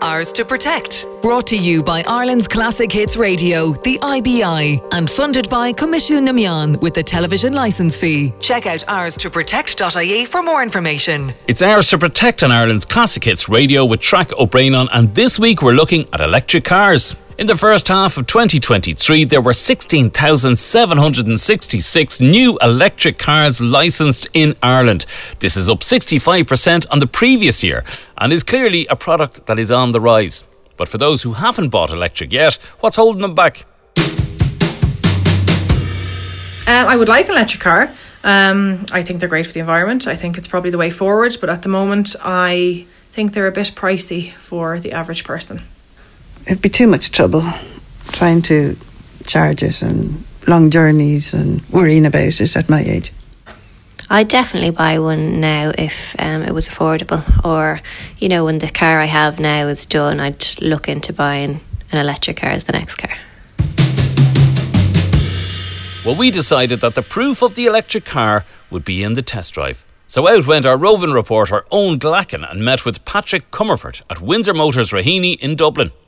[0.00, 1.06] Ours to Protect.
[1.22, 6.32] Brought to you by Ireland's Classic Hits Radio, the IBI, and funded by Coimisiún na
[6.32, 8.32] Meán with the television licence fee.
[8.38, 11.32] Check out ours to protect.ie for more information.
[11.48, 15.38] It's Ours to Protect on Ireland's Classic Hits Radio with Track O'Brien on, and this
[15.38, 17.16] week we're looking at electric cars.
[17.38, 25.06] In the first half of 2023, there were 16,766 new electric cars licensed in Ireland.
[25.38, 27.84] This is up 65% on the previous year
[28.16, 30.42] and is clearly a product that is on the rise.
[30.76, 33.66] But for those who haven't bought electric yet, what's holding them back?
[36.66, 37.94] Um, I would like an electric car.
[38.24, 40.08] Um, I think they're great for the environment.
[40.08, 41.36] I think it's probably the way forward.
[41.40, 45.62] But at the moment, I think they're a bit pricey for the average person
[46.48, 47.44] it'd be too much trouble
[48.08, 48.74] trying to
[49.26, 53.12] charge it and long journeys and worrying about it at my age.
[54.08, 57.80] I'd definitely buy one now if um, it was affordable, or
[58.18, 61.60] you know, when the car I have now is done, I'd look into buying
[61.92, 63.14] an electric car as the next car.
[66.06, 69.52] Well, we decided that the proof of the electric car would be in the test
[69.52, 69.84] drive.
[70.06, 74.54] So out went our roving reporter Eoin Glackin and met with Patrick Comerford at Windsor
[74.54, 75.92] Motors Raheny in Dublin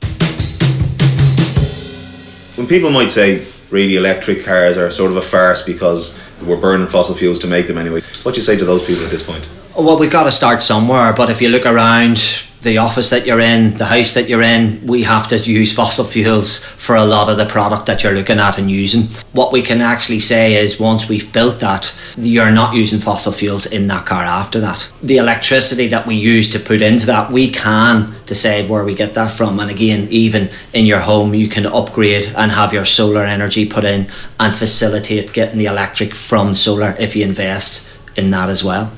[2.71, 7.15] people might say really electric cars are sort of a farce because we're burning fossil
[7.15, 9.47] fuels to make them anyway, what do you say to those people at this point?
[9.77, 12.17] Well, we've got to start somewhere, but if you look around,
[12.61, 16.05] the office that you're in, the house that you're in, we have to use fossil
[16.05, 19.03] fuels for a lot of the product that you're looking at and using.
[19.33, 23.65] What we can actually say is once we've built that, you're not using fossil fuels
[23.65, 24.91] in that car after that.
[25.01, 29.15] The electricity that we use to put into that, we can decide where we get
[29.15, 29.59] that from.
[29.59, 33.85] And again, even in your home, you can upgrade and have your solar energy put
[33.85, 34.07] in
[34.39, 38.91] and facilitate getting the electric from solar if you invest in that as well.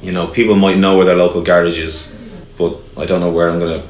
[0.00, 2.16] You know, people might know where their local garage is
[2.58, 3.88] but I don't know where I'm going to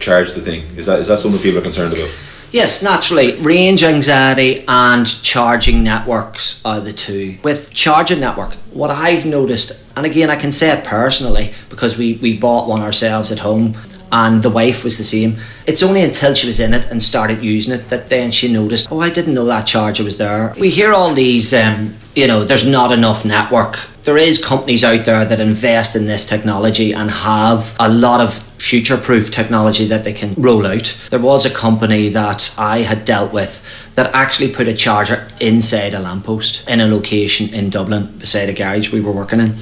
[0.00, 0.62] charge the thing.
[0.76, 2.10] Is that is that something people are concerned about?
[2.52, 3.40] Yes, naturally.
[3.40, 7.38] Range anxiety and charging networks are the two.
[7.44, 12.14] With charging network, what I've noticed, and again, I can say it personally because we,
[12.14, 13.76] we bought one ourselves at home
[14.12, 15.36] and the wife was the same.
[15.66, 18.90] It's only until she was in it and started using it that then she noticed,
[18.90, 20.54] oh, I didn't know that charger was there.
[20.58, 23.78] We hear all these, um, you know, there's not enough network.
[24.02, 28.34] There is companies out there that invest in this technology and have a lot of
[28.60, 30.98] future proof technology that they can roll out.
[31.10, 33.62] There was a company that I had dealt with
[33.94, 38.54] that actually put a charger inside a lamppost in a location in Dublin beside a
[38.54, 39.54] garage we were working in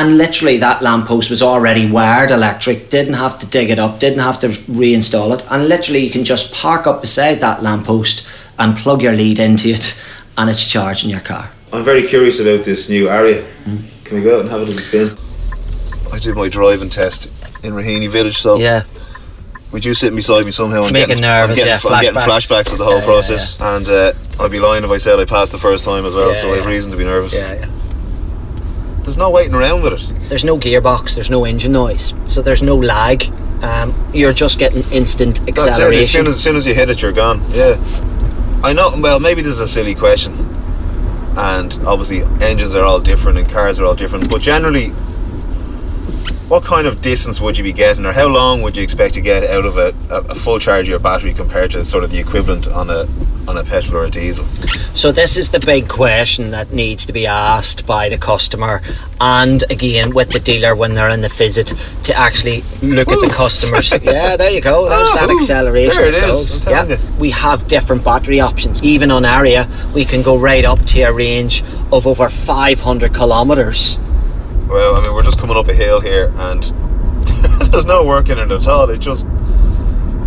[0.00, 4.20] and literally that lamppost was already wired electric didn't have to dig it up didn't
[4.20, 5.44] have to reinstall it.
[5.50, 8.26] And literally you can just park up beside that lamppost
[8.58, 10.00] and plug your lead into it
[10.38, 11.50] and it's charging your car.
[11.70, 13.44] I'm very curious about this new area.
[13.64, 14.04] mm.
[14.04, 15.10] can we go out and have a little spin?
[16.14, 17.26] I did my driving test
[17.62, 18.84] in Raheny village so yeah.
[19.70, 21.92] with you sitting beside me somehow I'm getting, nervous, I'm getting, yeah, flashbacks.
[21.92, 22.72] I'm getting flashbacks.
[22.72, 25.26] of the whole yeah, process yeah, and uh, I'd be lying if I said I
[25.26, 27.34] passed the first time as well so I have reason to be nervous.
[27.34, 27.79] Yeah yeah
[29.10, 30.28] there's no waiting around with it.
[30.28, 33.24] There's no gearbox, there's no engine noise, so there's no lag.
[33.60, 35.98] Um, you're just getting instant acceleration.
[35.98, 37.42] As soon as, as soon as you hit it, you're gone.
[37.50, 37.74] Yeah.
[38.62, 38.92] I know.
[39.00, 40.32] Well, maybe this is a silly question,
[41.36, 44.30] and obviously engines are all different and cars are all different.
[44.30, 44.92] But generally,
[46.50, 49.20] what kind of distance would you be getting, or how long would you expect to
[49.20, 52.18] get out of a, a full charge of your battery compared to sort of the
[52.18, 53.06] equivalent on a
[53.48, 54.44] on a petrol or a diesel?
[54.92, 58.82] So this is the big question that needs to be asked by the customer,
[59.20, 61.72] and again with the dealer when they're in the visit
[62.02, 63.22] to actually look ooh.
[63.22, 63.92] at the customers.
[64.02, 64.88] yeah, there you go.
[64.88, 66.02] There's oh, that acceleration.
[66.02, 66.66] There it is.
[66.66, 66.98] Yeah, you.
[67.20, 68.82] we have different battery options.
[68.82, 71.62] Even on Ariya, we can go right up to a range
[71.92, 74.00] of over 500 kilometers
[74.70, 76.62] well, I mean, we're just coming up a hill here, and
[77.72, 78.88] there's no work in it at all.
[78.88, 79.26] It just,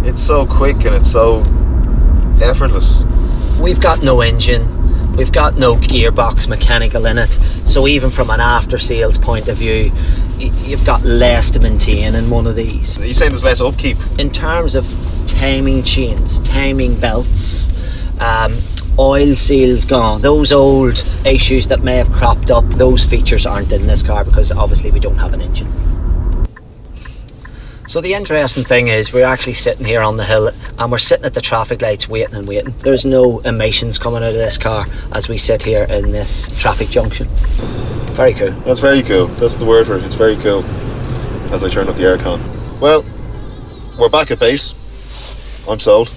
[0.04, 1.40] it's so quick and it's so
[2.42, 3.04] effortless.
[3.60, 7.30] We've got no engine, we've got no gearbox mechanical in it,
[7.66, 9.92] so even from an after sales point of view,
[10.38, 13.00] you've got less to maintain in one of these.
[13.00, 13.98] Are you saying there's less upkeep?
[14.20, 14.86] In terms of
[15.28, 17.70] timing chains, timing belts,
[18.20, 18.58] um,
[19.00, 20.22] oil seals gone.
[20.22, 24.52] Those old issues that may have cropped up, those features aren't in this car because
[24.52, 25.72] obviously we don't have an engine.
[27.88, 30.50] So the interesting thing is we're actually sitting here on the hill
[30.80, 32.74] and we're sitting at the traffic lights waiting and waiting.
[32.80, 36.90] There's no emissions coming out of this car as we sit here in this traffic
[36.90, 37.28] junction.
[38.14, 38.52] Very cool.
[38.52, 39.28] That's very cool.
[39.28, 40.04] That's the word for it.
[40.04, 40.64] It's very cool.
[41.52, 42.40] As I turn up the aircon.
[42.80, 43.04] Well,
[44.00, 44.74] we're back at base.
[45.68, 46.10] I'm sold.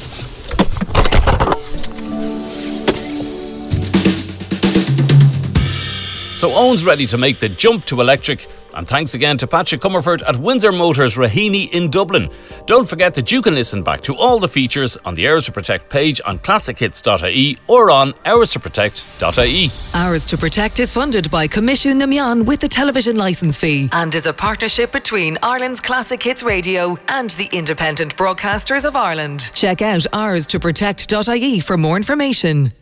[6.37, 10.23] So Eoin's ready to make the jump to electric, And thanks again to Patrick Comerford
[10.29, 12.29] at Windsor Motors Raheny in Dublin.
[12.67, 15.53] Don't forget that you can listen back to all the features on the Ours to
[15.53, 19.71] Protect page on classichits.ie or on ourstoprotect.ie.
[19.95, 24.15] Ours to Protect is funded by Coimisiún na Meán with the television licence fee and
[24.15, 29.51] is a partnership between Ireland's Classic Hits Radio and the Independent Broadcasters of Ireland.
[29.55, 32.73] Check out ourstoprotect.ie for more information.